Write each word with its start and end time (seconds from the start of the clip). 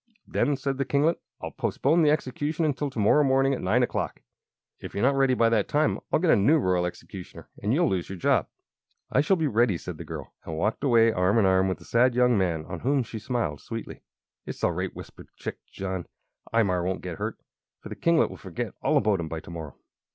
"Then," 0.27 0.57
said 0.57 0.79
the 0.79 0.83
kinglet, 0.83 1.19
"I'll 1.41 1.51
postpone 1.51 2.01
the 2.01 2.09
execution 2.09 2.65
until 2.65 2.89
to 2.89 2.97
morrow 2.97 3.23
morning 3.23 3.53
at 3.53 3.61
nine 3.61 3.83
o'clock. 3.83 4.23
If 4.79 4.95
you're 4.95 5.03
not 5.03 5.13
ready 5.15 5.35
by 5.35 5.47
that 5.49 5.67
time 5.67 5.99
I'll 6.11 6.17
get 6.17 6.31
a 6.31 6.35
new 6.35 6.57
Royal 6.57 6.87
Executioner 6.87 7.49
and 7.61 7.71
you'll 7.71 7.87
lose 7.87 8.09
your 8.09 8.17
job." 8.17 8.47
"I 9.11 9.21
shall 9.21 9.35
be 9.37 9.45
ready," 9.45 9.77
said 9.77 9.99
the 9.99 10.03
girl, 10.03 10.33
and 10.43 10.57
walked 10.57 10.83
away 10.83 11.11
arm 11.11 11.37
in 11.37 11.45
arm 11.45 11.67
with 11.67 11.77
the 11.77 11.85
sad 11.85 12.15
young 12.15 12.35
man, 12.35 12.65
on 12.65 12.79
whom 12.79 13.03
she 13.03 13.19
smiled 13.19 13.61
sweetly. 13.61 14.01
"It's 14.43 14.63
all 14.63 14.71
right," 14.71 14.89
whispered 14.91 15.27
Chick 15.35 15.63
to 15.67 15.71
John. 15.71 16.07
"Imar 16.51 16.83
won't 16.83 17.03
get 17.03 17.17
hurt, 17.19 17.37
for 17.79 17.89
the 17.89 17.95
kinglet 17.95 18.31
will 18.31 18.37
forget 18.37 18.73
all 18.81 18.97
about 18.97 19.19
him 19.19 19.27
by 19.27 19.39
to 19.41 19.51
morrow." 19.51 19.75